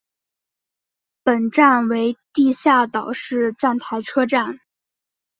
[1.21, 4.59] 本站为地下岛式站台车站。